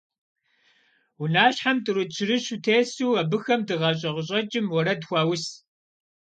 [1.21, 5.43] Унащхьэхэм тӀурытӀ-щырыщу тесу, абыхэм дыгъэщӀэ къыщӀэкӀым уэрэд хуаус.